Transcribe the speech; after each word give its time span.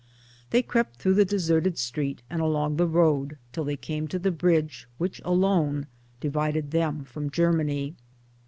They 0.49 0.63
crept 0.63 0.95
through 0.95 1.13
the 1.13 1.25
deserted 1.25 1.77
street 1.77 2.23
and 2.27 2.41
along 2.41 2.77
the 2.77 2.87
road 2.87 3.37
till 3.51 3.63
they 3.63 3.77
came 3.77 4.07
to 4.07 4.17
the 4.17 4.31
bridge 4.31 4.87
which 4.97 5.21
1 5.23 5.31
alone 5.31 5.85
divided 6.19 6.71
them 6.71 7.03
from 7.05 7.29
Germany. 7.29 7.93